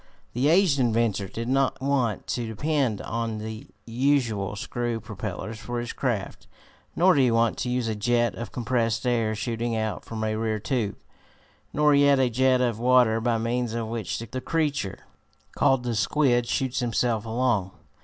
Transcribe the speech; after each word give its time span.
The 0.33 0.47
aged 0.47 0.79
inventor 0.79 1.27
did 1.27 1.47
not 1.47 1.79
want 1.79 2.25
to 2.29 2.47
depend 2.47 3.03
on 3.03 3.37
the 3.37 3.67
usual 3.85 4.55
screw 4.55 4.99
propellers 4.99 5.59
for 5.59 5.79
his 5.79 5.93
craft, 5.93 6.47
nor 6.95 7.13
did 7.13 7.21
he 7.21 7.29
want 7.29 7.55
to 7.59 7.69
use 7.69 7.87
a 7.87 7.93
jet 7.93 8.33
of 8.33 8.51
compressed 8.51 9.05
air, 9.05 9.35
shooting 9.35 9.75
out 9.75 10.03
from 10.03 10.23
a 10.23 10.35
rear 10.35 10.57
tube, 10.57 10.95
nor 11.71 11.93
yet 11.93 12.19
a 12.19 12.31
jet 12.31 12.61
of 12.61 12.79
water, 12.79 13.21
by 13.21 13.37
means 13.37 13.75
of 13.75 13.89
which 13.89 14.17
the 14.17 14.41
creature 14.41 15.01
called 15.55 15.83
the 15.83 15.93
squid 15.93 16.47
shoots 16.47 16.79
himself 16.79 17.23
along. 17.23 17.69